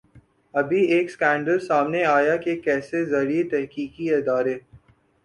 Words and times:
ابھی 0.53 0.79
ایک 0.93 1.11
سکینڈل 1.11 1.59
سامنے 1.59 2.03
آیا 2.05 2.35
کہ 2.37 2.55
کیسے 2.61 3.03
زرعی 3.05 3.43
تحقیقی 3.49 4.13
ادارے 4.13 4.57